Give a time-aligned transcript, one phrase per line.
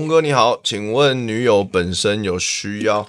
[0.00, 3.06] 东哥你好，请问女友本身有需要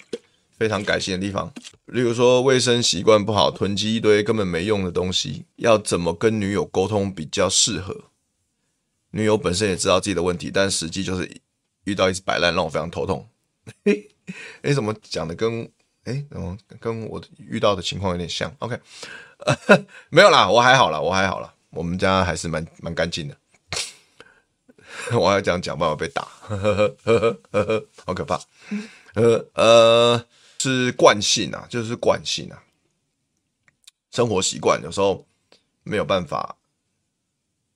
[0.57, 1.49] 非常改进的地方，
[1.85, 7.95] 例如说卫生习惯不好，囤积一堆根本没用的东西，要怎么跟女友沟通比较适合？
[9.11, 11.41] 女友本身也知道自己的问题，但实际就是
[11.85, 13.25] 遇到一直摆烂，让我非常头痛。
[13.85, 14.09] 嘿，
[14.61, 15.71] 哎，怎么讲的跟
[16.03, 18.77] 哎，怎么跟我遇到的情况有点像？OK，
[20.11, 23.37] 没有啦，我还好啦，我还好啦，我们家还是蛮蛮干净的。
[25.13, 28.39] 我要这样讲，爸爸被打，呵呵呵呵呵呵，好可怕。
[29.13, 30.25] 呃呃，
[30.59, 32.63] 是惯性啊，就是惯性啊，
[34.11, 35.25] 生活习惯有时候
[35.83, 36.57] 没有办法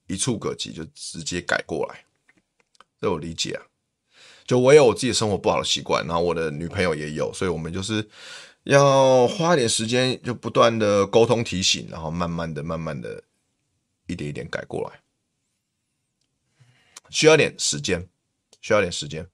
[0.08, 2.06] 一触可及，就直接改过来。
[3.02, 3.64] 这我理解啊，
[4.46, 8.08] 就我有我自己生活不好的习惯，然后我的女朋友也有，所以我们就是
[8.64, 13.24] 要花点时间，就不断的沟通提醒，然后慢慢的、慢慢的
[14.08, 15.00] 一点一点改过来。
[17.16, 18.10] 需要点时间，
[18.60, 19.26] 需要点时间。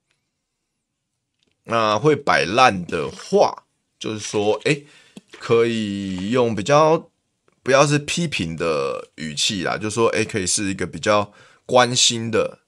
[1.63, 3.63] 那会摆烂的话，
[3.97, 4.83] 就是说，哎，
[5.39, 7.09] 可以用比较
[7.63, 11.33] 不要是批评的语气啦，就说，哎，可以是一个比较
[11.65, 12.59] 关心的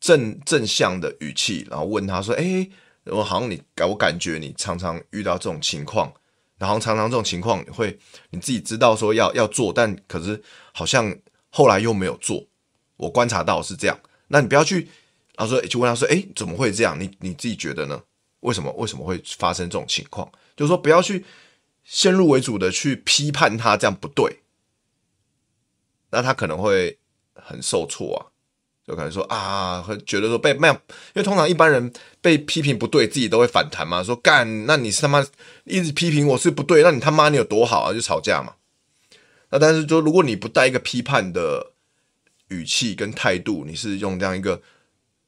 [0.00, 2.66] 正正向的语气，然后问他说，哎，
[3.04, 6.10] 我好像你我感觉你常常遇到这种情况，
[6.56, 7.98] 然后常常这种情况会
[8.30, 10.42] 你自己知道说要要做，但可是
[10.72, 11.14] 好像
[11.50, 12.46] 后来又没有做。
[13.04, 13.98] 我观察到是这样，
[14.28, 14.88] 那你不要去，
[15.36, 16.98] 然后说就问他说，哎，怎么会这样？
[16.98, 18.02] 你你自己觉得呢？
[18.40, 20.30] 为什么为什么会发生这种情况？
[20.56, 21.24] 就是说不要去
[21.84, 24.40] 先入为主的去批判他这样不对，
[26.10, 26.98] 那他可能会
[27.34, 28.20] 很受挫啊，
[28.86, 35.26] 就可能说啊，会觉得说被那样，因为通常一般人被批评不对，自己都会反弹嘛，说干，那你是他妈
[35.64, 37.92] 一直批评我是不对，那你他妈你有多好啊？
[37.92, 38.54] 就吵架嘛。
[39.50, 41.73] 那但是就如果你不带一个批判的。
[42.54, 44.62] 语气跟态度，你是用这样一个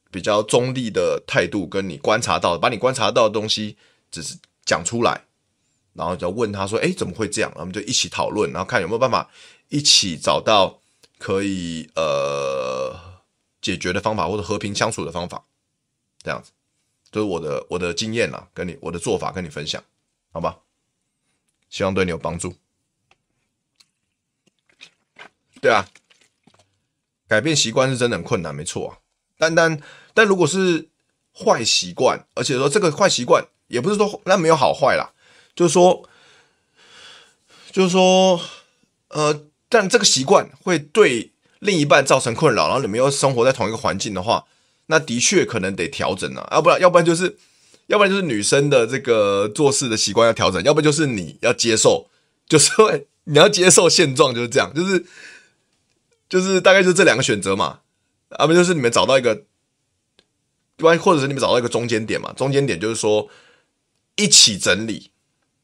[0.09, 3.75] 比较中立的态度，跟你观察到，把你观察到的东西
[4.09, 5.25] 只是讲出来，
[5.93, 9.29] 然后就问他说：“哎，怎么会这样？”我们就一起讨论，然后看有没有办法
[9.67, 10.79] 一起找到
[11.17, 12.95] 可以呃
[13.61, 15.43] 解决的方法，或者和平相处的方法。
[16.23, 16.51] 这样子，
[17.11, 19.83] 就是我的我的经验啦，跟你我的做法跟你分享，
[20.31, 20.59] 好吧？
[21.69, 22.55] 希望对你有帮助。
[25.61, 25.87] 对啊。
[27.27, 28.97] 改变习惯是真的很困难，没错啊。
[29.37, 29.79] 但但
[30.13, 30.87] 但如果是
[31.31, 35.11] 坏习惯，而且说这个坏习惯也不是说那没有好坏啦，
[35.55, 36.09] 就是说，
[37.71, 38.41] 就是说，
[39.09, 44.45] 呃，但这个习惯会对另一半造成困扰，然后你们又生活在同一个环境的话，
[44.87, 46.47] 那的确可能得调整啊。
[46.51, 47.37] 要不然，要不然就是，
[47.87, 52.09] 要不然就是女生的这个做事的习惯要调整，要不然就是你要接受，
[52.47, 55.05] 就是会你要接受现状，就是这样，就是。
[56.29, 57.79] 就是大概就这两个选择嘛，
[58.29, 59.45] 啊不就是你们找到一个，
[60.77, 62.33] 关或者是你们找到一个中间点嘛？
[62.33, 63.29] 中间点就是说
[64.17, 65.11] 一起整理，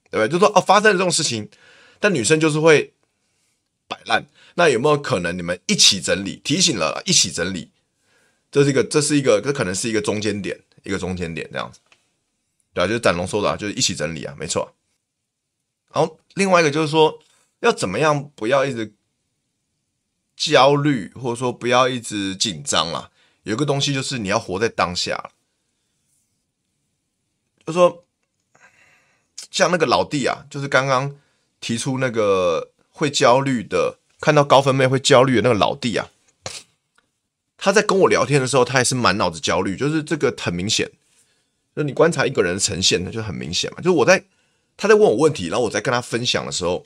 [0.09, 0.29] 对不对？
[0.29, 1.49] 就说哦，发生了这种事情，
[1.99, 2.93] 但女生就是会
[3.87, 4.25] 摆烂，
[4.55, 6.39] 那有没有可能你们一起整理？
[6.43, 7.69] 提醒了，一起整理，
[8.49, 11.79] 这是一个，这是一个，这可能是一个中间点，一个中间点这样子，
[12.73, 14.73] 对啊，就是展龙说的啊，就是一起整理啊，没错。
[15.93, 17.19] 然后另外一个就是说，
[17.59, 18.93] 要怎么样不要一直。
[20.51, 23.11] 焦虑，或者说不要一直紧张啦。
[23.43, 25.31] 有一个东西就是你要活在当下。
[27.65, 28.03] 就说
[29.51, 31.15] 像那个老弟啊，就是刚刚
[31.59, 36.09] 提出那个会焦虑的，看到高分妹会焦虑的那个老弟啊，
[37.57, 40.91] 他在跟我聊天的时候，他也是满脑子焦虑，就是这个很明显。
[41.75, 43.77] 就你观察一个人的呈现，那就很明显嘛。
[43.77, 44.25] 就是我在
[44.75, 46.85] 他在问我问题，然后我在跟他分享的时候。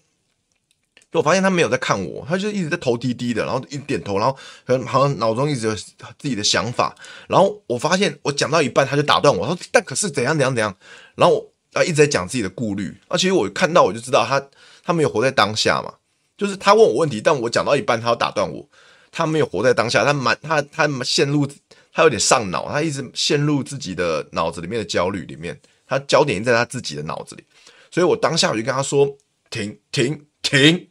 [1.11, 4.37] 就我发现他没有在看我，他就一直在头低低的，然后一点头，然后
[4.85, 6.93] 好像脑中一直有自己的想法。
[7.27, 10.75] 然后我发现我讲到一半，他就打断我，他说：“但可是怎样怎样怎样。”
[11.15, 12.97] 然后我啊一直在讲自己的顾虑。
[13.07, 14.49] 而其实我看到我就知道他
[14.83, 15.93] 他没有活在当下嘛，
[16.37, 18.69] 就是他问我问题，但我讲到一半他要打断我，
[19.09, 21.47] 他没有活在当下，他满他他陷入
[21.93, 25.57] 他有点上脑，他一直陷入自己的脑子里面的焦虑里面，
[25.87, 27.43] 他焦点在他自己的脑子里，
[27.89, 29.07] 所以我当下我就跟他说
[29.49, 30.89] ：“停停停，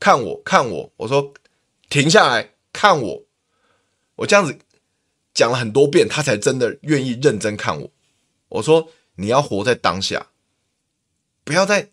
[0.00, 1.32] 看我看我。”我说
[1.88, 3.22] ：“停下来看我。”
[4.16, 4.58] 我这样子
[5.32, 7.90] 讲了很多遍，他才真的愿意认真看我。
[8.48, 10.26] 我说：“你要活在当下，
[11.44, 11.90] 不要再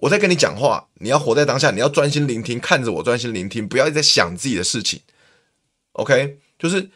[0.00, 5.02] 我在跟你讲话，你要活在当下，你要专心聆听，看着我专心聆听，不要再想自己的事情。
[5.92, 6.90] OK，就是。”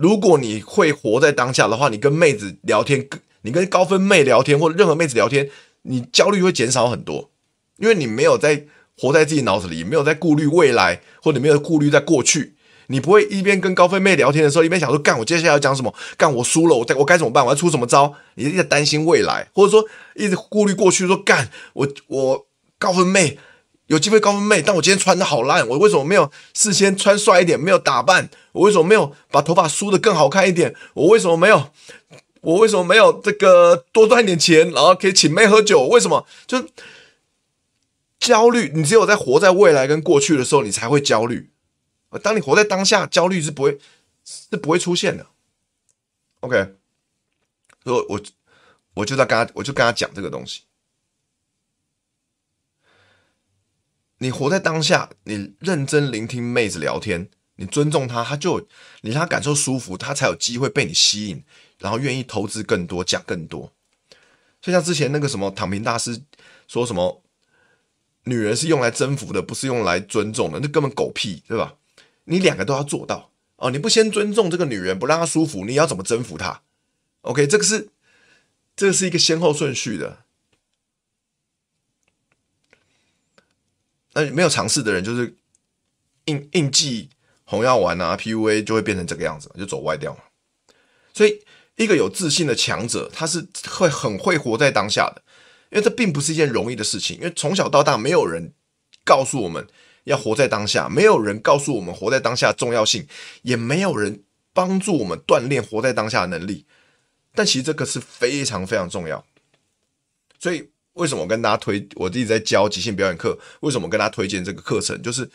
[0.00, 3.08] 如果你会活在当下的话，你跟妹子聊天，
[3.42, 5.50] 你跟高分妹聊天，或者任何妹子聊天，
[5.82, 7.32] 你焦虑会减少很多，
[7.78, 8.64] 因为你没有在
[8.98, 12.56] 活在自己脑子里，没有在顾虑未来，或者没有顾虑在过去，
[12.88, 18.14] 你不会一边跟高分妹聊天的时候，一边想说干我接下来要讲什么，干我输了，我我该怎么办，我要出什么招？
[18.34, 19.84] 你一直在担心未来，或者说
[20.14, 22.46] 一直顾虑过去，说干我我
[22.78, 23.38] 高分妹。
[23.86, 27.58] 有机会高分妹，但我今天穿的好烂，我为什么没有事先穿帅一点？
[27.58, 30.74] 没有打扮，我为什么没有把头发梳得更好看一点？
[30.92, 31.70] 我为什么没有？
[32.42, 35.86] 我为什么没有这个多赚点钱，然后可以请妹喝酒？
[35.86, 36.26] 为什么？
[36.46, 36.62] 就
[38.18, 38.72] 焦虑。
[38.74, 41.50] 你只有在活在未来跟过去的时候，你才会焦虑。
[42.22, 43.78] 当你活在当下，焦虑是不会
[44.24, 45.26] 是不会出现的。
[46.40, 46.74] OK，
[47.84, 48.20] 所以我
[48.94, 50.62] 我就在跟他，我就跟他讲这个东西。
[54.18, 58.66] 你活在当下，你认真聆听妹子聊天，你尊重她，她就
[59.02, 61.44] 你让她感受舒服，她才有机会被你吸引，
[61.78, 63.72] 然后愿意投资更多，讲更多。
[64.60, 66.20] 就像之前那个什么躺平大师
[66.66, 67.22] 说什么，
[68.24, 71.76] 女人是用来征服的，不是用来尊重的，那根本狗屁，对吧？
[72.24, 73.70] 你两个都要做到哦。
[73.70, 76.62] 你不先尊重这个女人，不让她舒服，你要怎么征服她
[77.22, 77.88] ？OK，这个是
[78.76, 80.24] 这是一个先后顺序的。
[84.12, 85.36] 那没有尝试的人，就是
[86.24, 87.08] 硬硬记
[87.44, 90.20] 红药丸啊，PUA 就会变成这个样子，就走歪掉嘛。
[91.14, 91.42] 所以，
[91.76, 95.22] 一个有自信的强者，他是会很会活在当下的，
[95.70, 97.16] 因为这并不是一件容易的事情。
[97.18, 98.52] 因为从小到大，没有人
[99.04, 99.66] 告诉我们
[100.04, 103.06] 要活在当下，没有人告诉我们活在当下的重要性，
[103.42, 104.22] 也没有人
[104.52, 106.64] 帮助我们锻炼活在当下的能力。
[107.34, 109.24] 但其实这个是非常非常重要，
[110.38, 110.70] 所以。
[110.94, 111.88] 为什么我跟大家推？
[111.94, 113.38] 我自己在教即兴表演课。
[113.60, 115.00] 为什么跟大家推荐这个课程？
[115.00, 115.30] 就是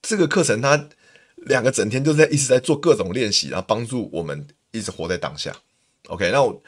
[0.00, 0.88] 这个课程，它
[1.36, 5.54] 两个整天就在一直在做各种练习，然后帮助我们一直活在当下。
[6.08, 6.62] OK，那我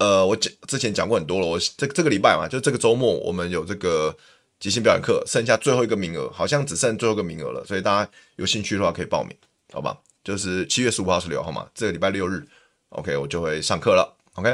[0.00, 1.46] 呃，我讲之前讲过很多了。
[1.46, 4.16] 我这这个礼拜嘛，就这个周末，我们有这个
[4.58, 7.64] 即兴表演课，剩下最后一个名额，好像只剩最后一个名额了。
[7.64, 9.36] 所以大家有兴趣的话可以报名，
[9.72, 9.96] 好吧？
[10.24, 12.44] 就是七月十五号、十六号嘛，这个礼拜六日
[12.88, 14.16] ，OK，我就会上课了。
[14.34, 14.48] OK，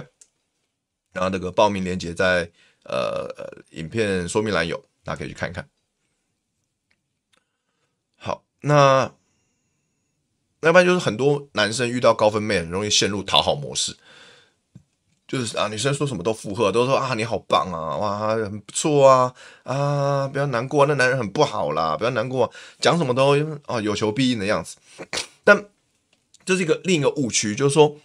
[1.12, 2.50] 然后那个报名链接在。
[2.88, 3.28] 呃，
[3.70, 5.69] 影片说明栏有，大家可以去看一看。
[8.14, 9.12] 好，那
[10.60, 13.96] 那般就是很多男生遇到高分妹，很容易陷入讨好模式，
[15.26, 19.34] 就是啊，女生说什么都附和，都说啊你好棒啊，哇，很不错啊，
[19.64, 23.34] 啊，不要难过，那男人很不好啦，不要难过，讲什么都
[23.67, 24.76] 啊有求必应的样子。
[25.43, 25.67] 但
[26.44, 27.96] 这是一个另一个误区，就是说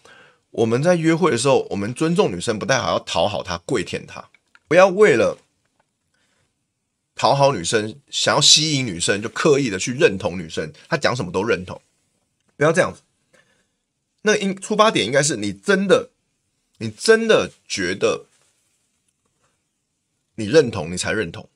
[0.49, 4.29] 我们在约会的时候，我们尊重女生，不太好要讨好她、跪舔她。
[4.67, 5.37] 不要为了
[7.15, 11.79] 讨好女生，想要吸引女生，就刻意的去认同女生，她讲什么都认同。
[12.57, 13.01] 不要这样子。
[14.23, 16.10] 那应出发点应该是你真的，
[16.81, 18.25] 你真的觉得
[20.33, 21.47] 你认同，你才认同。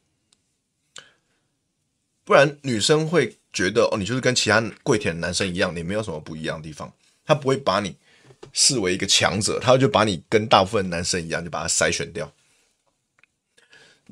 [2.23, 6.93] 不然女生会觉得哦，你就是跟其他跪舔的男生一样，你没有什么不一样的地方。
[7.25, 7.97] 她不会把你
[8.53, 12.31] 视为一个强者，她就把你跟大部分男生一样，就把它筛选掉。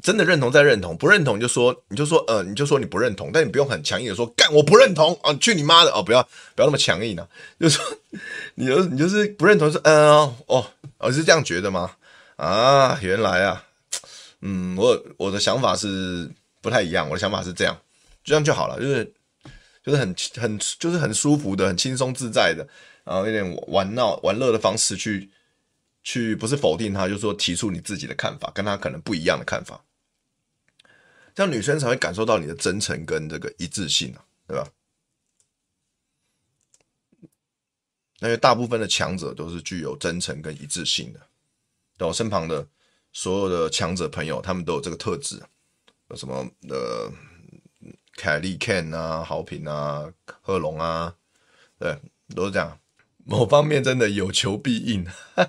[0.01, 6.21] 真的认同再认同，不认同就说你就说呃你就说你不认同，但你不用很强硬的说干我不认同啊，去你妈的哦，不要
[6.55, 7.27] 不要那么强硬呢、啊，
[7.59, 7.85] 就说
[8.55, 10.65] 你就你就是不认同说嗯哦哦，
[10.97, 11.91] 哦是这样觉得吗？
[12.37, 13.63] 啊原来啊，
[14.41, 17.77] 嗯我我的想法是不太一样，我的想法是这样，
[18.23, 19.13] 这样就好了，就是
[19.85, 22.67] 就是很很就是很舒服的，很轻松自在的，
[23.03, 25.29] 然后有点玩闹玩乐的方式去。
[26.03, 29.83] 去不是否定他，就是说提出你自己的看法，跟他可能不一样的看法，
[31.33, 34.69] 这样女生才会感受到你的真诚跟这个一致性啊，对吧？
[38.19, 42.65] 因为大部分的强者都是具有真诚跟一致性的，我身旁的
[43.11, 45.41] 所有的强者朋友，他们都有这个特质，
[46.09, 47.11] 有什么呃，
[48.15, 51.15] 凯利、Ken 啊、豪平啊、贺龙啊，
[51.77, 51.99] 对，
[52.33, 52.79] 都是这样。
[53.25, 55.05] 某方面真的有求必应，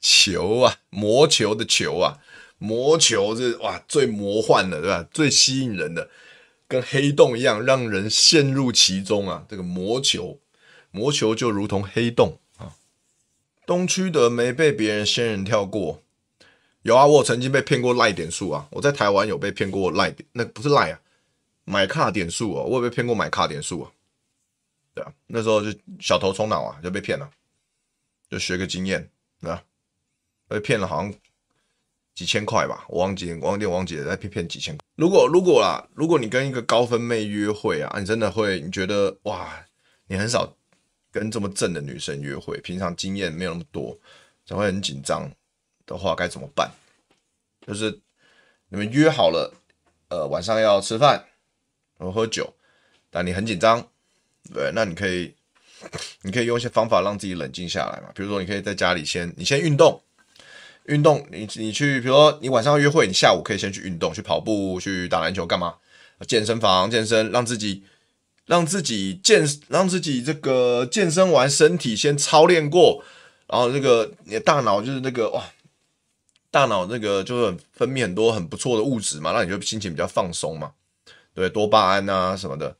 [0.00, 2.18] 球啊，魔球的球啊，
[2.58, 5.06] 魔球是哇最魔幻的，对吧？
[5.12, 6.08] 最吸引人的，
[6.66, 9.44] 跟黑洞一样，让人陷入其中啊。
[9.48, 10.40] 这个魔球
[10.90, 12.72] 魔球就如同黑洞啊。
[13.66, 16.02] 东区的没被别人仙人跳过，
[16.82, 18.66] 有啊，我曾经被骗过赖点数啊。
[18.70, 21.00] 我在台湾有被骗过赖点，那不是赖啊，
[21.64, 23.90] 买卡点数啊，我有被骗过买卡点数啊。
[24.94, 27.28] 对啊，那时候就小头冲脑啊，就被骗了，
[28.30, 29.10] 就学个经验，
[29.40, 29.64] 对吧？
[30.46, 31.12] 被骗了好像
[32.14, 34.78] 几千块吧，我忘记，我忘记，我忘记了，再骗骗几千。
[34.94, 39.66] 如果如果啦，如果你跟一个高分妹约会啊，你真的会，你觉得哇，
[40.06, 40.56] 你很少
[41.10, 43.98] 跟这么正的女生约会，平常经验没有那么多，
[44.46, 45.28] 才会很紧张
[45.86, 46.70] 的话，该怎么办？
[47.66, 48.00] 就是
[48.68, 49.52] 你们约好了，
[50.08, 51.26] 呃，晚上要吃饭，
[51.98, 52.54] 然后喝酒，
[53.10, 53.88] 但你很紧张。
[54.52, 55.34] 对，那你可以，
[56.22, 58.10] 你可以用一些方法让自己冷静下来嘛。
[58.14, 60.02] 比如说，你可以在家里先，你先运动，
[60.84, 65.76] 运动，你你去，比如说你晚上要约会，你下午可以先去运动，去跑步，去打篮球，干嘛？
[66.28, 67.84] 健身房健身，让自己，
[68.46, 73.02] 让自己健，让自己这个健身完身体先操练过，
[73.48, 75.42] 然后这个你的大脑就是那个哇，
[76.50, 80.72] 大脑那个就是分泌很多很不错的物质嘛，让你就心情比较放松嘛，
[81.34, 82.76] 对，多巴胺啊什么的，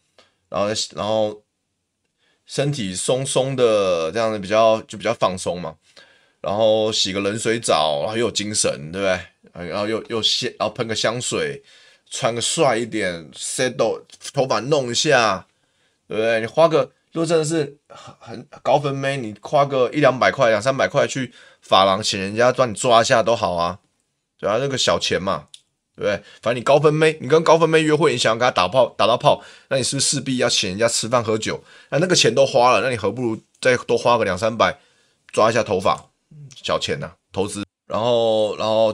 [0.50, 1.43] 然后然后。
[2.46, 5.76] 身体松松的，这样子比较就比较放松嘛。
[6.40, 9.68] 然后洗个冷水澡，然后又有精神，对不对？
[9.68, 11.62] 然后又又洗，然后喷个香水，
[12.10, 13.74] 穿个帅一点，set
[14.32, 15.46] 头发弄一下，
[16.06, 16.40] 对不对？
[16.40, 21.32] 你花个，如果真的是很很高分妹，你花个一两百块、两三百块去
[21.62, 23.78] 发廊请人家帮你抓一下都好啊，
[24.38, 25.48] 对啊，那个小钱嘛。
[25.96, 26.16] 对不对？
[26.42, 31.62] 反正你高分妹，你跟高分妹约会，你想要跟她打炮打到炮，那你是不是势必要请人家吃饭喝酒？
[31.90, 34.78] 那那个钱都花了，那你何不如再多花个两三百，
[35.32, 36.10] 抓一下头发，
[36.62, 37.64] 小钱呐、投资。
[37.86, 38.92] 然后，然后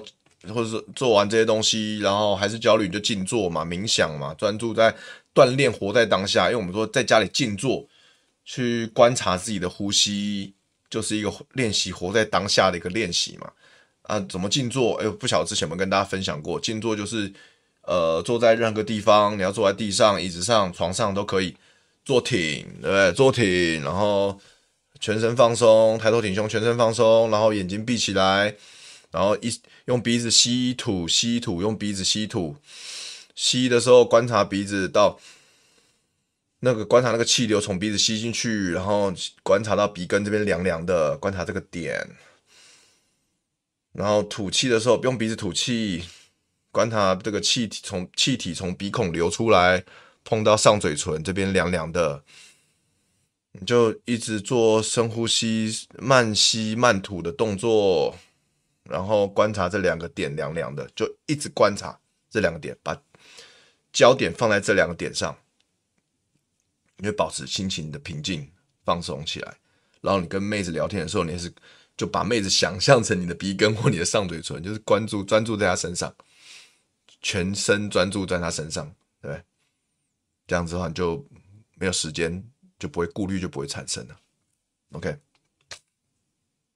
[0.49, 4.95] 或者是做完这些东西，然后还是焦虑，你就静坐嘛，冥想嘛，专注在
[5.33, 6.47] 锻炼，活在当下。
[6.47, 7.87] 因为我们说在家里静坐，
[8.45, 10.53] 去观察自己的呼吸，
[10.91, 13.51] 就是一个练习活在当下的一个练习嘛。
[14.11, 14.97] 啊，怎么静坐？
[14.97, 16.59] 哎，不晓得之前有没有跟大家分享过？
[16.59, 17.33] 静坐就是，
[17.83, 21.55] 呃，坐在任何地方，你要坐在地上、椅子上、床上都可以，
[22.05, 23.13] 坐挺，对不对？
[23.13, 24.37] 坐挺，然后
[24.99, 28.57] 全身放松，抬头挺胸，全身放松，然后眼睛闭起来，
[29.13, 32.57] 然后一用鼻子吸吐，吸吐，用鼻子吸吐，
[33.37, 35.21] 吸的时候观察鼻子到
[36.59, 39.13] 那个观察那个气流从鼻子吸进去，然后
[39.45, 42.05] 观察到鼻根这边凉凉的，观察这个点。
[43.93, 46.05] 然后吐气的时候，不用鼻子吐气，
[46.71, 49.85] 观察这个气体从气体从鼻孔流出来，
[50.23, 52.23] 碰到上嘴唇这边凉凉的，
[53.51, 58.17] 你就一直做深呼吸、慢吸慢吐的动作，
[58.85, 61.99] 然后观察这两个点凉凉的，就一直观察
[62.31, 62.97] 这两个点，把
[63.93, 65.37] 焦点放在这两个点上，
[66.99, 68.49] 你会保持心情的平静、
[68.85, 69.57] 放松起来。
[70.01, 71.53] 然后你跟妹子聊天的时候，你也是。
[72.01, 76.11] 就把妹子想象成你的鼻根或你的上嘴唇， 就是关注专注在她身上，
[77.21, 78.91] 全身专注在她身上，
[79.21, 79.43] 对，
[80.47, 81.23] 这样子的话你就
[81.75, 82.43] 没有时间，
[82.79, 84.17] 就不会顾虑，就不会产生了。
[84.93, 85.15] OK，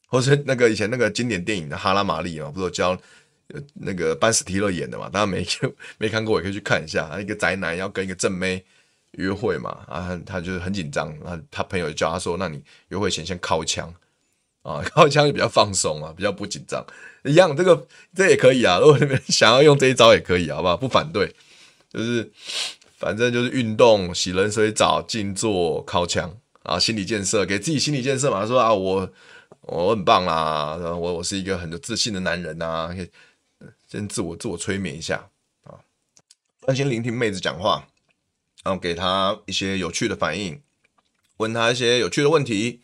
[0.09, 3.01] 或是那个以前那个经典电影的《哈拉玛丽》嘛，不是有教
[3.73, 5.09] 那个班史提勒演的嘛？
[5.09, 5.43] 大家没
[5.97, 7.19] 没看过也可以去看一下。
[7.19, 8.63] 一个宅男要跟一个正妹
[9.13, 13.91] 约会嘛，啊，他就是很紧张，啊，他朋友就叫他说：“那你约会前先靠枪。”
[14.65, 16.85] 啊，靠枪就比较放松啊，比较不紧张。
[17.23, 18.79] 一样，这个这也可以啊。
[18.79, 20.75] 如果你们 想要用这一招也可以，好不好？
[20.75, 21.35] 不反对，
[21.93, 22.33] 就是
[22.97, 28.47] 反正就是运动、洗冷水澡、静坐、靠枪啊，心理建设，给自己心理建设嘛。
[28.47, 29.13] 说啊，我
[29.61, 33.11] 我很棒啦，我我是一个很有自信的男人呐，可以
[33.87, 35.29] 先自我自我催眠一下
[35.65, 35.77] 啊，
[36.63, 37.87] 专心聆听妹子讲话，
[38.65, 40.61] 然后给她一些有趣的反应，
[41.37, 42.81] 问她一些有趣的问题。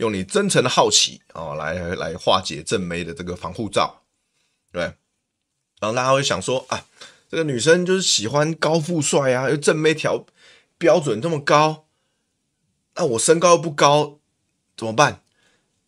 [0.00, 4.02] 用你真诚的好奇、哦，来来化解正妹的这个防护罩，
[4.72, 4.82] 对。
[5.78, 6.86] 然后大家会想说啊，
[7.30, 10.24] 这个女生就是喜欢高富帅啊，又正妹条
[10.78, 11.84] 标准这么高，
[12.94, 14.18] 那我身高又不高，
[14.74, 15.22] 怎么办？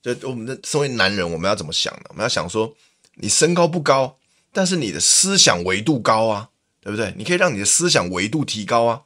[0.03, 2.03] 就我们的身为男人，我们要怎么想呢？
[2.11, 2.77] 我们要想说，
[3.15, 4.19] 你身高不高，
[4.53, 6.51] 但是你的思想维度高啊，
[6.81, 7.15] 对不对？
[7.17, 9.03] 你可以让你的思想维度提高啊。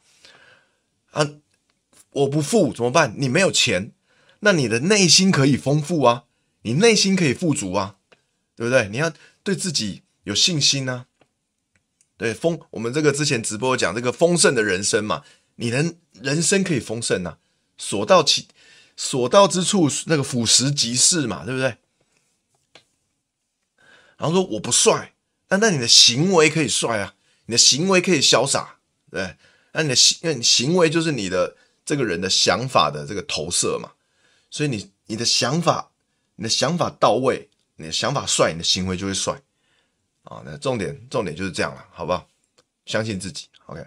[1.11, 1.25] 啊，
[2.11, 3.13] 我不富怎么办？
[3.17, 3.93] 你没有钱。
[4.41, 6.25] 那你的内心可以丰富啊，
[6.61, 7.97] 你内心可以富足啊，
[8.55, 8.87] 对不对？
[8.89, 9.11] 你要
[9.43, 11.05] 对自己有信心啊。
[12.17, 15.23] 对，丰，我们这个之前直播讲这个丰盛的人生嘛，
[15.55, 17.37] 你能人生可以丰盛啊，
[17.77, 18.47] 所到其
[18.95, 21.77] 所到之处，那个俯拾即是嘛，对不对？
[24.17, 25.13] 然后说我不帅，
[25.49, 27.13] 那那你的行为可以帅啊，
[27.45, 28.79] 你的行为可以潇洒，
[29.11, 29.35] 对，
[29.73, 33.91] 那你的行，因为你行为就是你的这个人的想法的这个投射嘛。
[34.49, 35.91] 所以你你的想法，
[36.35, 39.41] 你的想法到位，你的想法帅，你的行为就会帅
[40.23, 40.41] 啊。
[40.45, 42.27] 那重点重点就是这样了，好不好？
[42.85, 43.85] 相信自己，OK。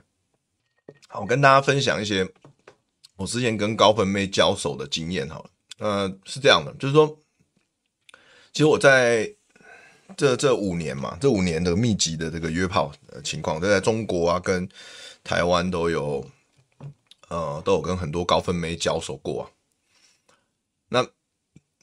[1.08, 2.28] 好，我跟大家分享一些
[3.16, 7.18] 我之前跟高分妹交手的经验，好了，呃，是这样的，就是说，
[8.52, 9.34] 其实我在。
[10.16, 14.68] 这这五年嘛，这五年的密集的这个约炮的情况，都在中国啊，跟
[15.22, 16.28] 台湾都有，
[17.28, 19.46] 呃，都有跟很多高分妹交手过啊。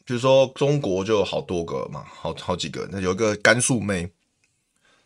[0.08, 2.88] 那比如说中国就有好多个嘛，好好几个。
[2.90, 4.10] 那有一个甘肃妹，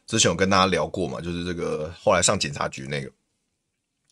[0.05, 3.11] 之前有跟大家聊过嘛，就是这个后来上警察局那个，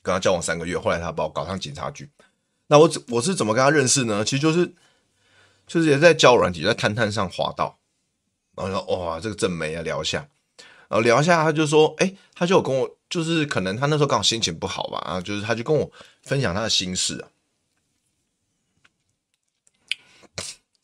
[0.01, 2.09] 跟他交往三个月，后来他把我搞上警察局。
[2.67, 4.23] 那我我是怎么跟他认识呢？
[4.25, 4.73] 其实就是
[5.67, 7.77] 就是也在交软体，在探探上滑到。
[8.55, 10.27] 然后说哇，这个正妹啊，聊一下，
[10.89, 15.89] 然后聊一下，他就说，哎，他就有跟我，就是可能他那时候刚好心情不好吧，啊，就是他就跟我
[16.23, 17.29] 分享他的心事啊，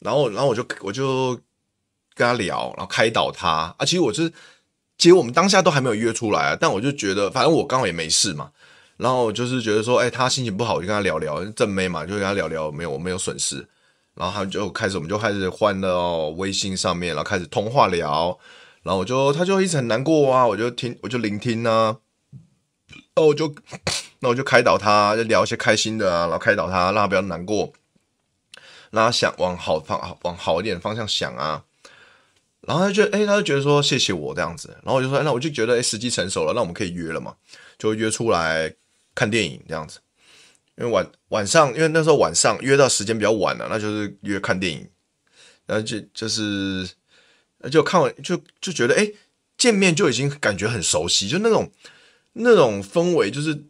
[0.05, 1.33] 然后，然后我就我就
[2.13, 4.31] 跟他聊，然后开导他啊，其实我是，
[4.97, 8.51] 其实我们当下都还没有约出来啊，但我就觉得，反正我刚好也没事嘛，
[8.97, 13.67] 然后就是觉得说，哎，他心情不好，我就跟他聊聊，正妹嘛，就跟他聊聊，没有，没有损失。
[14.13, 18.37] 然后他就开始，我们就开始换到微信上面，然后开始通话聊。
[18.83, 21.97] 然后我就，他就一直很难过啊，我就听，我就聆听啊。
[23.15, 23.53] 那我就，
[24.21, 27.73] 那我就开导他，就聊一些开心的啊，然后开导他，让他不要难过，
[28.95, 31.63] 让他想往好方，往好一点的方向想啊。
[32.61, 34.69] 然后他就，哎，他就觉得说谢谢我这样子。
[34.83, 37.35] 然后我就说，那我就觉得，哎，时机成熟了，那我们可以约了嘛，
[37.77, 38.73] 就约出来
[39.13, 39.99] 看电影这样子。
[40.77, 44.89] 因为晚晚上，因为那时候晚上约到时间比较晚了，那就是约看电影，
[45.67, 46.89] 然后就就是，
[47.69, 49.11] 就看完就就觉得，哎，
[49.57, 51.71] 见面就已经感觉很熟悉，就那种
[52.33, 53.65] 那种氛围，就是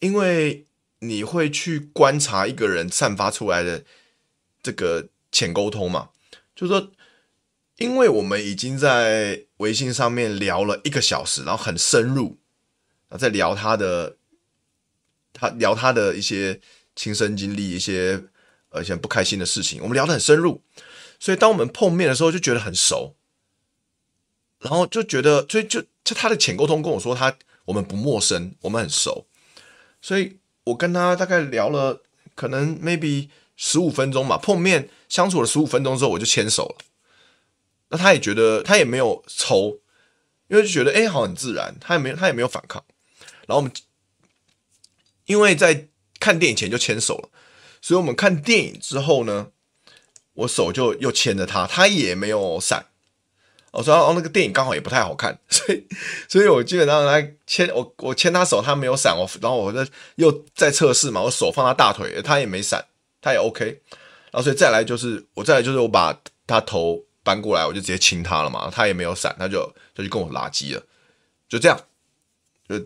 [0.00, 0.66] 因为
[1.00, 3.84] 你会去观察一个人散发出来的
[4.62, 6.10] 这个浅沟通嘛，
[6.54, 6.92] 就是说，
[7.78, 12.38] 因为我们已经在微信上面聊了一个小时，然后很深入，
[13.08, 14.16] 然后在聊他的。
[15.34, 16.60] 他聊他的一些
[16.94, 18.22] 亲身经历，一些
[18.68, 20.60] 而且不开心的事情，我们聊得很深入，
[21.18, 23.16] 所以当我们碰面的时候就觉得很熟，
[24.58, 29.26] 然后就觉得，所以就就他的浅沟通跟我说他我们不陌生，我们很熟，
[30.02, 32.02] 所以我跟他大概聊了
[32.34, 36.84] 可能 maybe 十五分钟吧，碰面相处了十五分钟之后我就牵手了，
[37.88, 39.78] 那他也觉得他也没有抽，
[40.48, 42.84] 因为就觉得哎好很自然，他也没他也没有反抗，
[43.46, 43.70] 然后我们。
[45.26, 45.86] 因为在
[46.18, 47.28] 看电影前就牵手了，
[47.80, 49.46] 所以我们看电影之后呢，
[50.34, 52.86] 我手就又牵着他，他也没有闪。
[53.70, 55.86] 我说哦，那个电影刚好也不太好看， 所以，
[56.28, 62.84] 所以我基本上来牵我，我牵他手，他没有闪，我然后我在又在测试嘛，我手放他大腿，他也没闪，
[63.22, 63.80] 他也 OK。
[64.30, 70.82] 然后所以再来就是我再来就是我把他头搬过来，我就直接亲他了嘛，他也没有闪，他就他就跟我拉机了，
[71.48, 71.80] 就这样，
[72.68, 72.78] 就。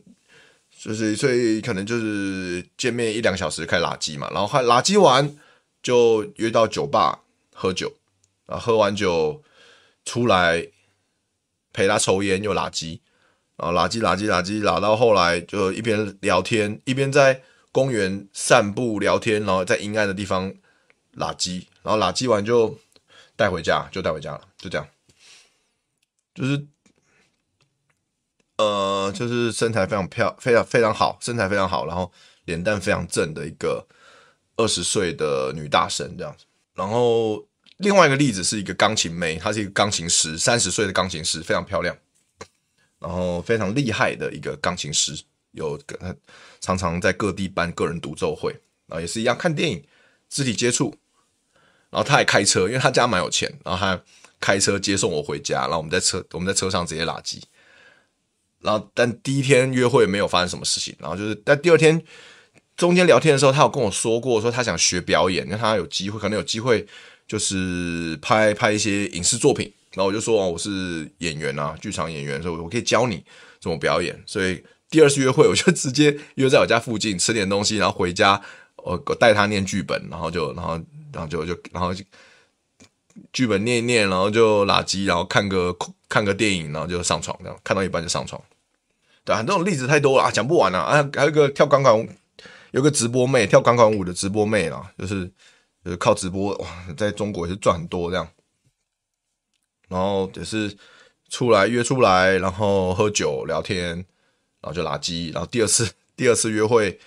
[0.79, 5.35] 就是，所以可能就是见面一两个小时开始拉机嘛，然后还拉机完
[5.83, 7.23] 就约到酒吧
[7.53, 7.93] 喝酒，
[8.45, 9.43] 啊，喝完酒
[10.05, 10.69] 出来
[11.73, 13.01] 陪他抽烟又拉机，
[13.57, 17.43] 然后拉机拉机拉机拉到后来就一边聊天一边在
[17.77, 20.51] 公园散步聊天，然后在阴暗的地方
[21.13, 22.79] 拉机，然后拉机完就
[23.37, 24.89] 带回家，就带回家了，就这样，
[26.35, 26.67] 就是。
[28.57, 32.11] 呃，就是身材非常漂，非常非常好，身材非常好，然后
[32.47, 33.87] 脸蛋非常正的一个
[34.57, 36.47] 二十岁的女大生这样子。
[36.73, 41.95] 然后另外一个例子是一个钢琴妹，她是一个钢琴师，三十岁的钢琴师，非常漂亮，
[42.99, 45.13] 然后非常厉害的一个钢琴师，
[45.57, 46.15] 有跟他
[46.61, 48.53] 常常在各地办个人独奏会，
[48.87, 49.83] 然后也是一样看电影，
[50.31, 50.95] 肢体接触，
[51.91, 54.01] 然后他还开车，因为他家蛮有钱，然后他
[54.39, 57.43] 开车接送我回家，然后我们在车我们在车上直接拉机。
[58.63, 60.97] 然后，但第一天约会没有发生什么事情。
[60.99, 62.03] 然后就是，但第二天
[62.77, 66.85] 中间聊天的时候，他有跟我说过，说他想学表演，因为他有机会，可能有机会
[67.29, 69.73] 就是拍拍一些影视作品。
[69.93, 73.23] 然后我就说，哦，我是演员啊，剧场演员，所以我可以教你
[73.61, 74.21] 怎么表演。
[74.27, 74.65] 所以
[74.97, 78.41] 第二次约会，我就直接约在我家附近吃点东西，然后回家，
[78.77, 80.81] 我我带他念剧本，然后就，然后，
[81.13, 82.03] 然后就就，然后就
[83.31, 85.77] 剧本念一念，然后就拉机，然后看个
[86.09, 88.43] 看个电影，然后就上床，这样看到一半就上床。
[89.23, 91.11] 对啊，这种例子太多了啊，讲不完了啊，啊！
[91.15, 92.09] 还有一个跳钢管舞，
[92.71, 95.31] 有个直播妹跳钢管舞的直播妹啦，就是
[95.85, 98.27] 就是靠直播哇，在中国也是赚很多这样。
[99.89, 100.75] 然后也是
[101.29, 104.07] 出来约出来，然后喝酒聊天，
[104.61, 106.99] 然后就拉机，然后第二次 第二次约会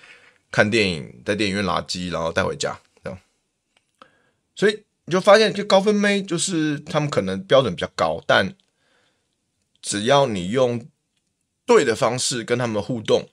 [0.50, 3.18] 看电影，在电影院拉机，然后带回家这样。
[4.54, 8.54] 所以你就发现，就高分妹就是他们可能标准比较高，但
[9.82, 10.86] 只要你用
[11.66, 13.28] 对的方式跟他们互动，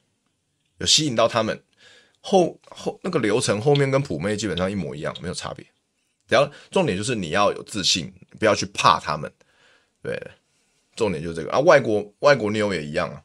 [0.78, 1.64] 有吸引到他们，
[2.22, 5.66] 后后那个流程后面跟普妹基本上一模一样，没有差别。
[6.28, 9.32] 然后重点就是你要有自信，不要去怕他们。
[10.04, 10.22] 对，
[10.96, 11.60] 重点就是这个啊。
[11.60, 13.24] 外国外国妞也一样啊，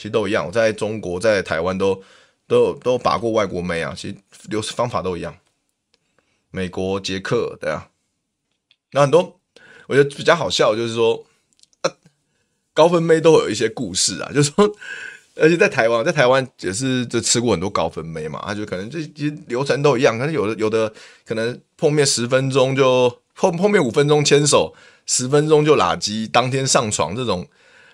[0.00, 0.46] 其实都一样。
[0.46, 2.02] 我在中国在台湾都
[2.46, 4.16] 都有都有把过外国妹啊，其实
[4.48, 5.36] 流方法都一样。
[6.50, 7.90] 美国、捷克，对啊。
[8.92, 9.38] 那很多
[9.88, 11.26] 我觉得比较好笑，就是说
[11.82, 11.92] 啊，
[12.72, 14.74] 高分妹都有一些故事啊，就是说。
[15.36, 20.92] 而且在台湾，在台湾也是就吃过很多高分妹嘛，他就可能这些流程都一样，可能有的有的
[21.24, 24.74] 可能碰面十分钟就碰碰面五分钟牵手，
[25.06, 27.46] 十分钟就拉鸡，当天上床这种，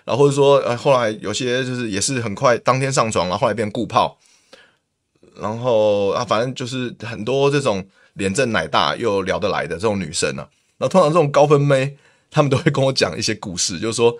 [0.07, 4.17] 然后或者说呃后来有些就是也是很快当天上床，然后后来变固炮，
[5.35, 11.97] 然后啊反正就是很多这种脸正奶大又聊得来的这种女生啊，那通常这种高分妹，
[12.31, 14.17] 她们都会跟我讲一些故事，就是说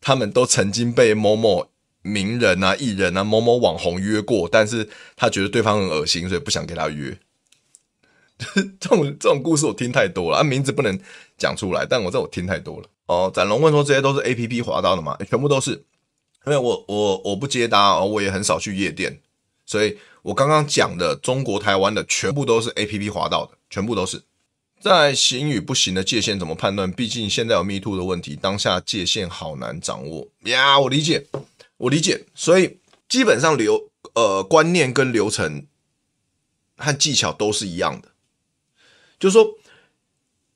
[0.00, 1.68] 他们都曾经被某某。
[2.06, 7.16] 名人啊、艺人啊、某某网红约过，但是他觉得对方很恶心，所以不想给他约。
[8.78, 11.00] 这种这种故事我听太多了，啊，名字不能
[11.38, 12.86] 讲出来，但我这我听太多了。
[13.06, 15.16] 哦，展龙问说这些都是 A P P 滑到的吗？
[15.28, 15.72] 全部都是，
[16.46, 19.20] 因为我我我不接搭，我也很少去夜店，
[19.66, 24.22] 所以我刚刚讲的中国台湾的全部都是 A P P 滑到的，全部都是。
[24.80, 26.92] 在行与不行的界限怎么判断？
[26.92, 31.26] 毕竟现在有 Me Too 的问题，当下界限好难掌握呀，我理解。
[31.76, 35.66] 我理解，所以基本上流呃观念跟流程
[36.76, 38.10] 和技巧都是一样的，
[39.18, 39.58] 就是说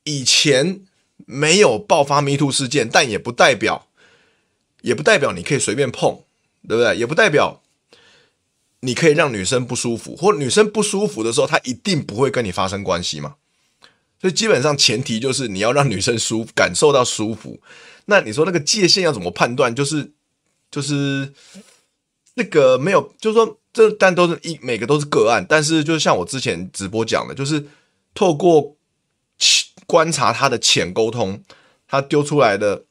[0.04, 0.86] 以前
[1.28, 3.86] 没有爆发 Me Too 事件，但也不代表
[4.80, 6.24] 也不代表你可以随便碰，
[6.66, 6.96] 对不对？
[6.96, 7.62] 也不代表
[8.80, 13.36] 你可以让女生不舒服，或女生不舒服的时候，她一定不会跟你发生关系嘛。
[14.20, 17.60] 所以基本上前提就是你要让女生舒，感受到舒服。
[18.06, 19.74] 那你说那个界限要怎么判断？
[19.74, 20.12] 就是。
[20.70, 21.32] 就是
[22.34, 27.66] 那个没有，就是说这但都是一每个都是个案，但是就像我之前直播讲的，就是
[28.12, 28.76] 透过
[29.88, 31.42] 观察他的浅沟通，
[31.88, 32.84] 他丢出来的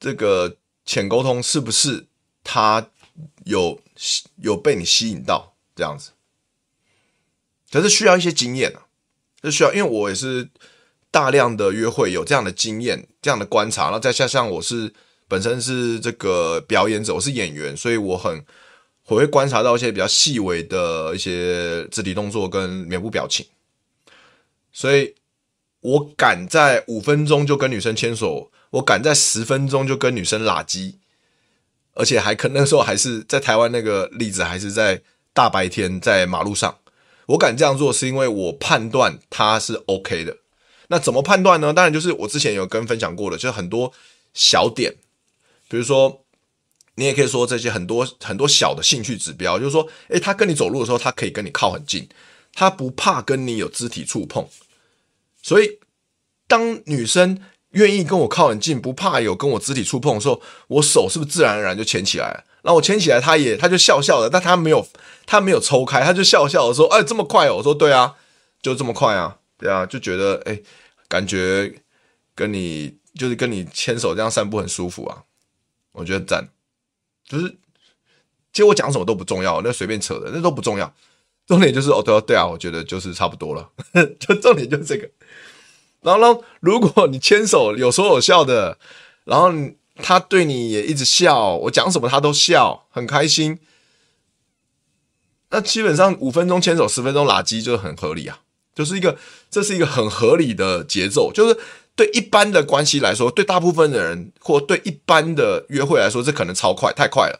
[0.00, 2.06] 这个浅沟通是不是
[2.42, 2.88] 他
[3.44, 3.80] 有
[4.38, 6.10] 有被你吸引到这样子？
[7.70, 8.86] 可是需要一些经验啊，
[9.42, 10.48] 就需要，因为我也是
[11.10, 14.92] 大量的约会有这样的经验，这样的观察，然后再加上我是。
[15.28, 18.44] 本身是这个表演者，我是演员，所以我很
[19.06, 23.46] 我会观察到一些比较细微的一些肢体动作跟面部表情，
[24.74, 25.14] 所以
[25.82, 30.98] 我敢在五分钟就跟女生牵手，我敢在十分钟就跟女生拉鸡，
[31.94, 36.78] 而且还可那时候还是在台湾那个例子，还是在大白天在马路上，
[37.26, 40.38] 我敢这样做是因为我判断他是 OK 的。
[40.88, 41.72] 那怎么判断呢？
[41.72, 43.92] 当然就是我之前有跟分享过的，就是很多
[44.34, 44.94] 小点。
[45.68, 46.24] 比如说，
[46.96, 52.06] 你也可以说这些很多很多小的兴趣指标，就是说，诶，他跟你走路的时候，他可以跟你靠很近，
[52.52, 54.46] 他不怕跟你有肢体触碰。
[55.42, 55.78] 所以，
[56.46, 57.38] 当女生
[57.70, 62.44] 愿意跟我靠很近，不怕有跟我肢体触碰的时候，我手是不是自然而然就牵起来了？
[62.62, 64.86] 然后我牵起来，他也他就笑笑的，但他没有
[65.26, 68.14] 他没有抽开，他就笑笑的说：“哎，这么快哦？”我说：“对啊，
[68.62, 70.62] 就这么快啊，对啊，就觉得诶，
[71.08, 71.74] 感觉
[72.36, 75.24] 跟你就是跟你牵手这样散步很舒服啊。”
[75.90, 76.48] 我觉得赞，
[77.28, 77.48] 就是
[78.52, 80.94] 其实我讲什么都不重要，那随便扯的，那都不重要。
[81.48, 83.68] 重点就是哦，对啊，对啊，我觉得就是差不多了。
[84.20, 85.10] 就重点就是这个。
[86.02, 88.78] 然后呢，如果你牵手有说有笑的，
[89.24, 89.52] 然后
[89.96, 93.58] 他对你也一直笑，我讲什么他都笑，很开心。
[95.50, 98.40] 那基本上五分钟牵手，十分钟拉鸡就很合理啊，
[98.74, 99.16] 就是一个
[99.50, 101.58] 这是一个很合理的节奏，就是。
[101.94, 107.38] 对一般的关系来说，对大部分的人或对一般的约会来说，这可能超快，太快了。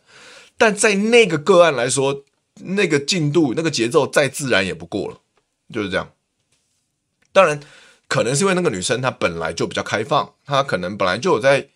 [0.58, 2.22] 但在那个个案来说，
[2.56, 5.16] 那个进度、那个节奏再自然也不过了，
[5.72, 6.12] 就是这样。
[7.32, 7.58] 当然，
[8.12, 11.68] 可能是因为那个女生她本来就比较开放，她可能本来就有在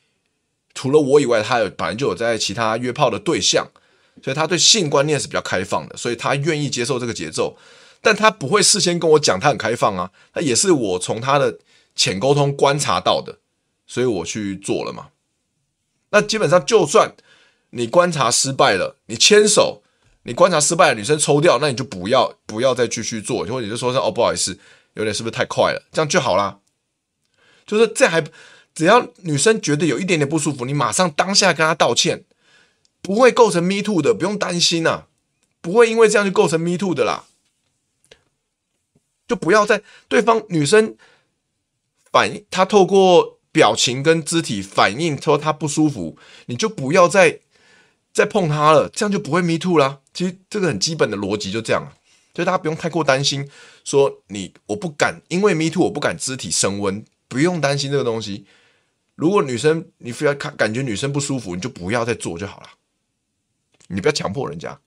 [0.75, 3.66] 除了我以外，她有本来就有在其他约炮的对象，
[4.22, 7.57] 所以她对性观念是比较开放的，所以她愿意接受这个节奏。
[8.03, 11.59] 但她不会事先跟我讲她很开放啊，她也是我从她的。
[11.99, 13.38] 浅沟通观察到的，
[13.87, 15.07] 所以我去做了嘛。
[16.11, 17.14] 那基本上，就算
[17.70, 19.83] 你观察失败了，你牵手，
[20.25, 24.59] 你观察失败了，女生抽掉，那你就不要不要再继续做，或者你就说声哦，不好意思，
[24.96, 25.82] 有点是不是太快了？
[25.92, 26.59] 这样就好啦。
[27.66, 28.24] 就是这还
[28.74, 32.24] 只要女生觉得有一点点不舒服，你马上当下跟她道歉，
[33.00, 35.06] 不会构成 me too 的，不用担心呐、
[35.61, 37.24] 不会因为这样就构成 me too 的啦。
[39.26, 40.96] 就不要在对方女生
[42.12, 47.40] 反应，她透过表情跟肢体反应说她不舒服，你就不要再
[48.12, 49.98] 再碰她了，这样就不会 me too 啦。
[50.14, 51.92] 其实这个很基本的逻辑就这样，
[52.42, 53.49] 以大家不用太过担心，
[53.85, 58.46] 说你我不敢，因为 me too 我不敢肢体升温，不用担心这个东西。
[59.14, 62.68] 如果女生你非要看感觉女生不舒服，你就不要再做就好了，
[63.88, 64.81] 你不要强迫人家。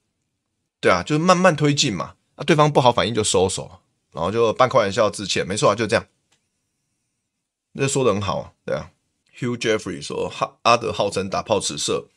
[0.80, 2.14] 对啊，就是慢慢推进嘛。
[2.36, 3.80] 那、啊、对方不好反应就收手，
[4.14, 6.06] 然后就半开玩笑致歉，没错啊，就这样。
[7.76, 8.92] 这说得很好啊，对啊。
[9.38, 12.10] Hugh Jeffrey 说：“哈，阿德号称打炮迟射，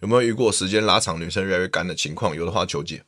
[0.00, 2.34] 有没有遇过时间拉长，女生越来越干的情况？
[2.34, 3.04] 有的话求解。”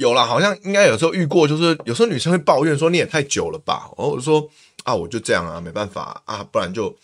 [0.00, 4.48] 有啦，好像应该有时候遇过，就是有时候女生会抱怨说：“你也太久了吧？”然后我就说
[4.84, 6.96] ：“啊，我就这样啊，没办法啊，不然就……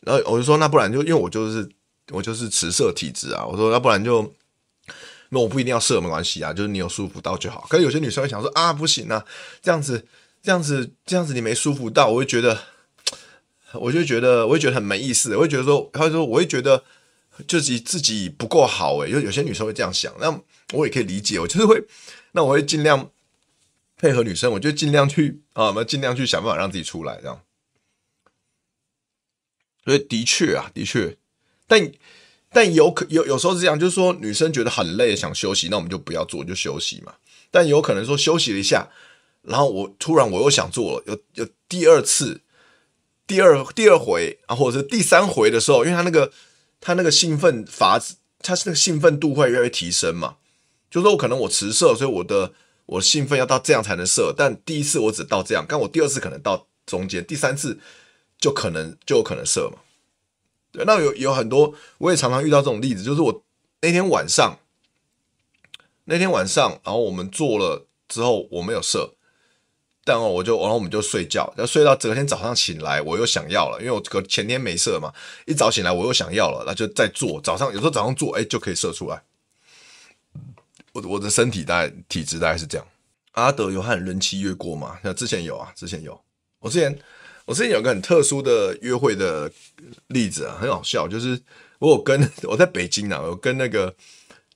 [0.00, 1.68] 然后我就说，那不然就因为我就是
[2.10, 3.44] 我就是迟射体质啊。
[3.44, 4.32] 我说，要不然就……”
[5.28, 7.66] 那我不一定要射，没关系啊，就是你有舒服到就好。
[7.68, 9.22] 可是有些女生会想说啊，不行啊，
[9.60, 10.06] 这样子，
[10.42, 12.58] 这样子，这样子你没舒服到，我会觉得，
[13.74, 15.36] 我就觉得，我会觉得很没意思。
[15.36, 16.82] 我会觉得说，或者说，我会觉得
[17.46, 19.10] 就是自己不够好诶。
[19.10, 20.34] 有有些女生会这样想，那
[20.72, 21.38] 我也可以理解。
[21.38, 21.78] 我就是会，
[22.38, 23.10] 那我会尽量
[23.96, 27.42] 配合女生，我就尽量去啊，我们尽量去想办法让自己出来这样。
[29.84, 31.16] 所以的确啊，的确，
[31.66, 31.90] 但。
[32.50, 37.12] 但有可有有时候是这样，就是说女生觉得很累，想休息，那我们就不要做，就休息嘛。
[37.50, 38.88] 但有可能说休息了一下，
[39.42, 42.40] 然后我突然我又想做了，有有第二次、
[43.26, 46.32] 第二第二回啊，或者是第三回的时候，因为他那个
[46.80, 50.38] 他那个兴奋法子，他是那个兴奋度会越来越提升嘛。
[50.90, 52.52] 就说我可能我迟射，所以我的
[52.86, 57.78] 我兴奋要到这样才能射，但第一次我只到这样，但我第二次可能到中间，第三次
[58.38, 59.78] 就可能就有可能射嘛。
[60.72, 63.42] 对，那有有很多，我也常常遇到这种例子，就是我
[63.80, 64.58] 那天晚上，
[66.04, 69.14] 那天晚上，然后我们做了之后，我没有射，
[70.04, 75.12] 但我就，然后我们就睡觉，要睡到隔天早上醒来，我又想要了，因为我隔前天没射嘛，
[75.46, 79.22] 一早醒来我又想要了，那就再做，早上有时候早上做，哎，就可以射出来。
[81.06, 82.86] 我的身体大概体质大概是这样。
[83.32, 84.98] 阿德有和人妻约过吗？
[85.02, 86.20] 那之前有啊，之前有，
[86.60, 86.98] 我之前。
[87.48, 89.50] 我之前有个很特殊的约会的
[90.08, 91.40] 例子啊，很好笑，就是
[91.78, 93.96] 我有跟我在北京啊，我跟那个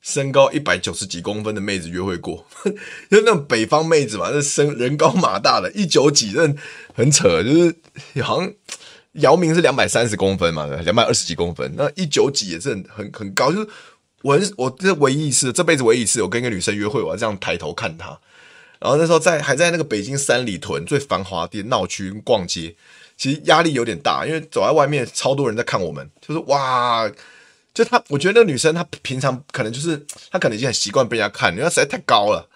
[0.02, 2.46] 身高一百九十几公分的妹子约会过，
[3.10, 6.54] 就那种北方妹子嘛，那身人高马大的，一九几，那
[6.92, 7.74] 很扯，就是
[8.22, 8.52] 好像
[9.12, 13.68] 姚明是两百三十公分嘛，两百二十几公分，那一九几也是很很很高，就是
[14.22, 18.18] 我我这唯一一次，这辈子唯一一次，我跟一个女生约会，我要这样抬头看她。
[18.80, 22.74] 然后那时候在还在那个北京三里屯最繁华的闹区逛街，
[23.16, 27.08] 其实压力有点大，因为走在外面超多人在看我们，就是哇，
[27.72, 32.48] 就她，我觉得那个女生她平常可能就是她可能已经很习惯被人家看，因为她实在太高了，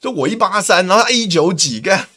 [0.00, 2.08] 就我一八三，然后她一九几，干，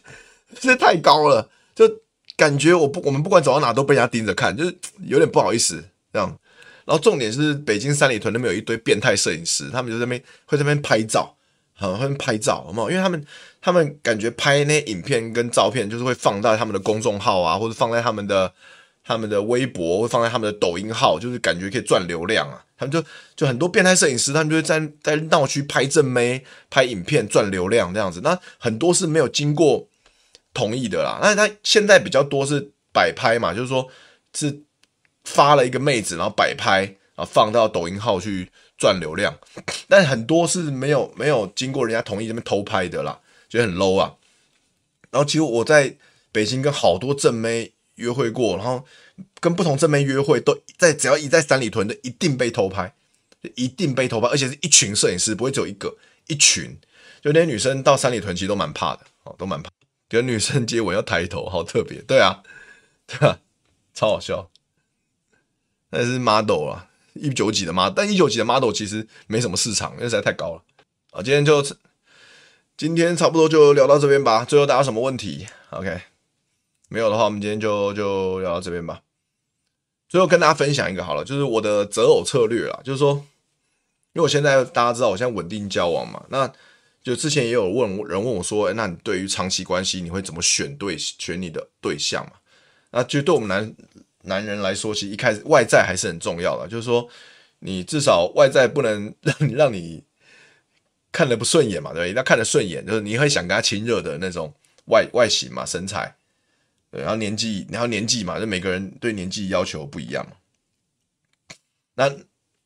[0.62, 1.90] 实在太高了，就
[2.38, 6.38] 感觉我不我们不管走到哪都被人家盯着看，就是有点不好意思这样。
[6.88, 11.36] 然后重点是北京三里屯那边有一堆变态摄影师，他们就在那边会在那边拍照。
[11.80, 12.90] 很会拍照，好不好？
[12.90, 13.24] 因为他们
[13.62, 18.52] 他们感觉拍那些影片跟照片，就是会放在他们的公众号啊，或者放在他们的
[19.04, 22.66] 他们的微博，会放在他们的抖音号，就是感觉可以赚流量啊。
[22.80, 23.04] 他们就
[23.36, 28.22] 就很多变态摄影师，他们就会在在闹区拍正妹、拍影片赚流量这样子。
[28.24, 29.88] 那很多是没有经过
[30.56, 31.20] 同意的啦。
[31.22, 33.88] 那他现在比较多是摆拍嘛，就是说
[34.34, 34.64] 是
[35.28, 36.82] 发了一个妹子，然后摆拍，
[37.16, 38.52] 然后放到抖音号去。
[38.80, 39.36] 赚流量，
[39.88, 44.14] 但很多是没有没有经过人家同意这边偷拍的啦，觉得很 low 啊。
[45.10, 45.98] 然后其实我在
[46.32, 48.86] 北京跟好多正妹约会过，然后
[49.40, 52.94] 跟不同正妹约会都在只要一在三里屯的一定被偷拍，
[53.56, 56.78] 一定被偷拍，而且是一群摄影师，不会只有一个，一群。
[57.20, 59.72] 就那些女生到三里屯其实都蛮怕的，哦，都蛮怕。
[60.08, 62.44] 跟女生接吻要抬头，好特别，对啊，
[63.08, 63.40] 对啊，
[63.96, 64.52] 超好笑。
[65.90, 66.90] 那是 model 啊。
[67.20, 70.62] 一九几的 model，但一九几的 model 其实没什么市场，因为实在太高了。
[71.10, 71.66] 啊，今天就
[72.78, 74.46] 今天差不多就聊到这边吧。
[74.46, 76.00] 最后大家什么问题？OK，
[76.90, 79.02] 没有的话，我们今天就就聊到这边吧。
[80.08, 83.14] 最后跟大家分享一个好了，就是我的择偶策略啊，就是说，
[84.14, 86.48] 因为我现在大家知道我现在稳定交往嘛，那
[87.02, 92.34] 就之前也有问人问我说，欸，那你对于长期关系你会怎么选对选你的对象嘛？
[92.92, 93.76] 那就对我们男。
[94.28, 97.10] 男人来说，其实一开始外在还是很重要的，就是说，
[97.60, 100.04] 你至少外在不能让你让你
[101.12, 102.14] 看得不顺眼嘛，对不对？
[102.14, 104.54] 那看得顺眼，就是你会想跟他亲热的那种
[104.86, 106.16] 外外形嘛，身材，
[106.92, 110.34] 对，然后年纪，然后年纪嘛，就每个人对年纪要求不一样嘛。
[111.96, 112.16] 那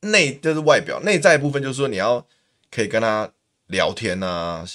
[0.09, 2.27] 内就是外表，内在部分就是说你要
[2.69, 3.31] 可以跟他
[3.71, 4.65] 聊天啊，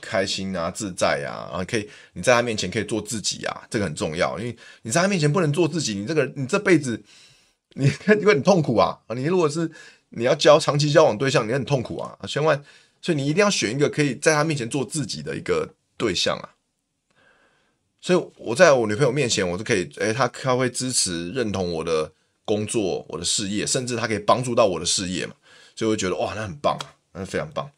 [0.00, 7.02] 开心啊，自在啊，然后可以你在他面前可以做自己啊，这个很重要，因为你在他面前不能做自己，你这个你这辈子
[7.74, 7.84] 你
[8.18, 8.98] 你会很痛苦啊！
[9.14, 9.70] 你如果是
[10.10, 12.16] 你要交长期交往对象，你很痛苦啊！
[12.26, 12.62] 千万，
[13.02, 16.54] 所以你一定要选一个可以在他面前做自己的一个对象啊！
[18.00, 22.12] 所以我在我女朋友面前，我就可以，诶，她她会支持、认同我的
[22.44, 25.34] 工作、我的事业，甚至她可以帮助到我的事业嘛，
[25.74, 27.68] 所以我觉得哇，那很棒啊，那非常棒。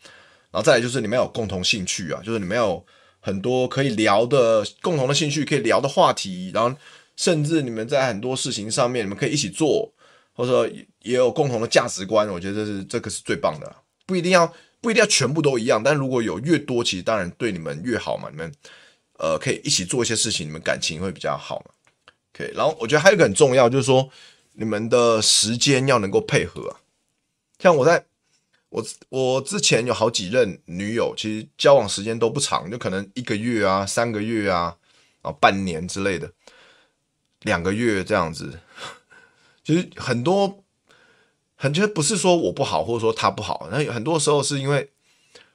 [0.51, 2.85] 然后再来就是你们有共同兴趣啊，就是你们有
[3.21, 6.75] 很多可以聊的共同的兴趣，可以聊的话题，然后
[7.17, 9.93] 甚至你们在很多事情上面你们可以一起做，
[10.33, 10.67] 或者说
[11.03, 13.77] 也有共同的价值观，我觉得这是这个是最棒的。
[14.07, 18.31] 不一定要不一定要全部都一样，但如果有越多，其实当然对你们越好嘛。
[18.31, 18.51] 你们
[19.19, 21.73] 呃可以一起做一些事情，你们感情会比较好嘛。
[22.35, 24.09] OK，然后我觉得还有一个很重要，就是说
[24.55, 26.81] 你们的时间要能够配合啊，
[27.59, 28.07] 像我在。
[28.71, 34.77] 我我之前有好几任女友，其实交往时间都不长，就可能一个月啊、三个月啊、
[35.23, 36.31] 啊半年之类的，
[37.43, 38.61] 两个月这样子。
[39.65, 40.65] 其实很多
[41.57, 44.91] 很觉得不是说我不好，或者说他不好，那很多时候是因为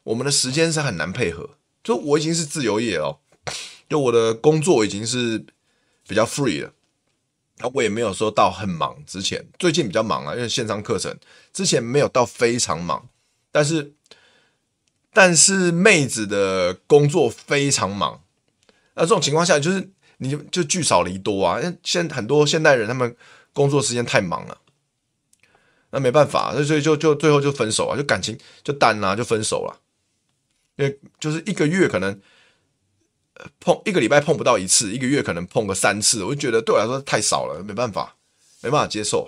[0.04, 1.52] 我们的时间是很难配合。
[1.84, 3.20] 就我已经是自由业了，
[3.90, 5.46] 就我的工作已经是
[6.08, 6.74] 比较 free 了。
[7.60, 8.98] 啊，我也没有说到很忙。
[9.06, 11.16] 之前最近比较忙啊，因为线上课程
[11.54, 13.08] 之前没有到非常忙，
[13.52, 13.94] 但是
[15.14, 18.24] 但是妹子的工作非常忙。
[18.96, 21.60] 那这种情况下，就是你就，聚少离多啊。
[21.62, 23.16] 因为现很多现代人他们
[23.54, 24.58] 工作时间太忙了，
[25.92, 29.80] 那没办法，那所以就就最后就分手啊，就感情就淡了，就分手了。
[30.78, 32.20] 因为就是一个月可能。
[33.60, 38.16] 碰一个礼拜碰不到一次，一个月可能碰个三次，我就觉得对我来说太少了，没办法，
[38.62, 39.28] 没办法接受。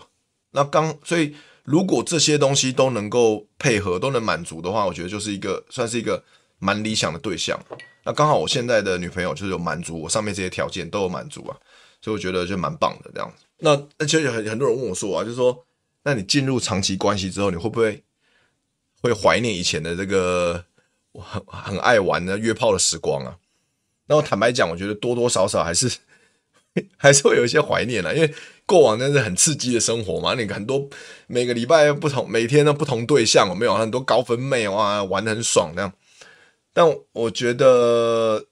[0.52, 6.24] 那刚所以如果这些东西都能够配合，都能满足的话，我觉得就是一个算是一个
[6.60, 7.60] 蛮理想的对象。
[8.04, 11.58] 那刚好我现在的女朋友就是有满足我上面这些条件都有满足啊，
[12.02, 13.44] 所以我觉得就蛮棒的这样子。
[13.58, 15.66] 那那其实很很多人问我说啊，就是说，
[16.04, 18.04] 那你进入长期关系之后，你会不会
[19.02, 20.64] 会怀念以前的这个
[21.14, 23.36] 我很很爱玩的约炮的时光啊？
[24.08, 25.92] 那我坦白讲，我觉得多多少少还是
[26.96, 28.32] 还是会有一些怀念啦，因为
[28.68, 30.36] 过往那是很刺激的生活嘛。
[30.36, 30.88] 你很多
[31.26, 35.94] 每个礼拜不同，每天都不同对象，有没有很多高分妹哇，玩得很爽那样。
[36.72, 38.46] 但我觉得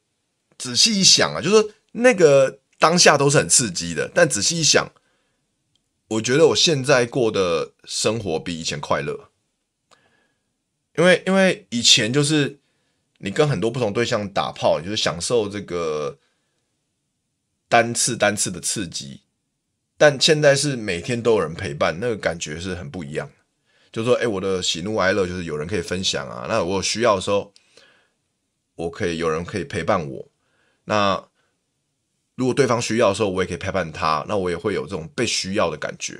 [0.57, 4.91] 仔细一想啊，就是那个当下都是很刺激的，但仔细一想，
[6.07, 9.29] 我觉得我现在过的生活比以前快乐，
[10.97, 12.62] 因为因为以前就是。
[13.23, 16.19] 你跟很多不同对象打炮，就是享受这个
[17.69, 19.21] 单次单次的刺激，
[19.97, 23.31] 但现在是每天都有人陪伴，那个感觉是很不一样。
[23.93, 26.47] 就是说，哎，我的喜怒哀乐就是有人可以分享啊。
[26.49, 27.53] 那我需要的时候，
[28.75, 30.27] 我可以有人可以陪伴我。
[30.83, 31.23] 那
[32.35, 34.25] 如果对方需要的时候，我也可以陪伴他。
[34.27, 36.15] 那我也会有这种被需要的感觉。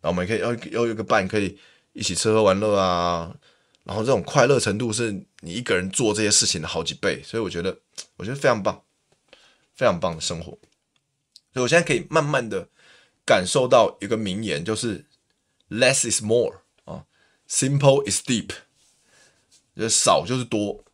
[0.00, 1.56] 然后我们可以要要有个伴，可以
[1.92, 3.36] 一起吃喝玩乐啊。
[3.84, 7.78] 然后这种快乐程度是你一个人做这些事情的好几倍，所以我觉得，
[8.16, 8.82] 我觉得非常棒，
[9.74, 10.52] 非常棒的生活。
[11.52, 12.68] 所以我现在可以慢慢的
[13.26, 15.04] 感受到一个名言，就是
[15.68, 17.04] “less is more” 啊
[17.48, 18.50] ，“simple is deep”，
[19.76, 20.84] 就是少就是多，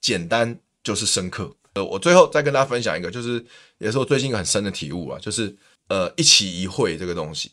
[0.00, 1.56] 简单就是深刻。
[1.74, 3.44] 呃，我最后再跟大家分享一个，就是
[3.78, 5.56] 也是我最近很深的体悟啊，就是
[5.88, 7.50] 呃，一期一会这个东西，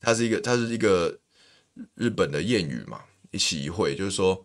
[0.00, 1.18] 它是一个它是一个
[1.94, 3.04] 日本的谚语嘛。
[3.30, 4.44] 一期一会，就是说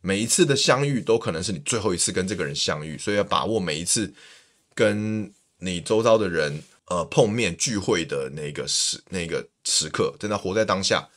[0.00, 4.12] 每一次的相遇都可能是你最后一次跟这个人相遇，所以要把握每一次
[4.74, 11.08] 跟你周遭的人呃碰面聚会的那个时那个时刻，真的活在当下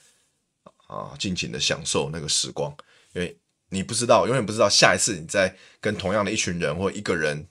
[0.87, 2.75] 啊，尽情的享受那个时光，
[3.13, 3.35] 因为
[3.69, 7.47] 你不知道，永远不知道下一次你再跟同样的一群人或一个人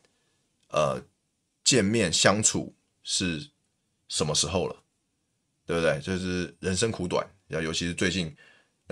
[0.68, 1.02] 呃
[1.64, 3.48] 见面相处是
[4.08, 4.76] 什么时候了，
[5.66, 5.98] 对不对？
[6.00, 8.34] 就是人生苦短，要尤其是最近。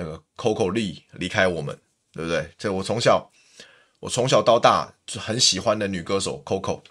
[0.02, 1.78] 那个 Coco Lee 离开我们，
[2.12, 2.50] 对不对？
[2.58, 3.30] 这我从小，
[4.00, 6.82] 我从小到大就很喜欢的女歌手 Coco，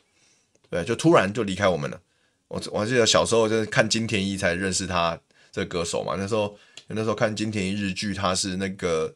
[0.70, 2.02] 对，就突然就离开我们了。
[2.48, 5.20] 我我记得小时候就是看金田一才认识他
[5.52, 6.16] 这歌手嘛。
[6.18, 6.58] 那时候
[6.88, 9.14] 那时候看金田一日剧，他是那个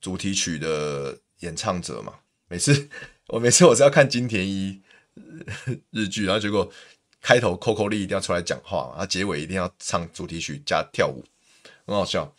[0.00, 2.14] 主题曲的演唱者嘛。
[2.48, 2.88] 每次
[3.28, 4.80] 我每次我是要看金田一
[5.90, 6.70] 日剧，然后结果
[7.20, 11.24] 开头 Coco Lee 一定要出来讲话，然后结尾一定要唱主题曲加跳舞，
[11.86, 12.34] 很好笑。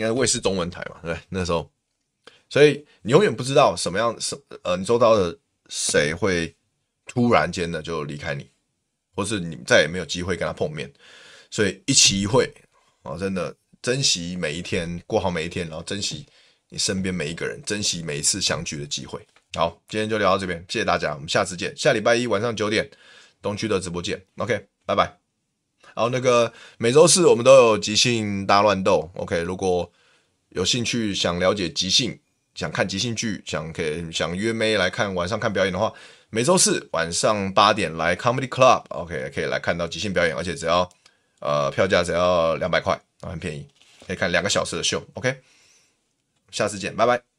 [0.00, 1.70] 应该卫视中文台嘛，对，那时候，
[2.48, 5.38] 所以你永远不知道什么样什呃，你周遭的
[5.68, 6.56] 谁会
[7.04, 8.48] 突然间的就离开你，
[9.14, 10.90] 或是你再也没有机会跟他碰面，
[11.50, 12.50] 所以一期一会
[13.02, 16.24] 啊，真的珍惜每一天，过好每一天，然后珍惜
[16.70, 19.20] 你身边每一个人，珍惜每一次相聚的机会。
[19.52, 21.76] 好，今天就聊到这边，谢谢大家，我们下次见。
[21.76, 22.88] 下礼拜一晚上九点，
[23.42, 25.19] 东区的直播间，OK，拜拜。
[25.94, 29.90] 然后，那个每周四我们都有即兴大乱斗，OK，如果
[30.50, 32.18] 有兴趣想了解即兴，
[32.54, 35.92] 想看即兴剧，想可以想约妹来看晚上看表演的话，
[36.30, 40.88] 每周四晚上八点来 Comedy Club，OK，可以来看到即兴表演，而且只要
[41.40, 43.66] 呃票价只要两百块，很便宜，
[44.06, 45.40] 可以看两个小时的秀，OK。
[46.50, 47.29] 下次见，拜拜。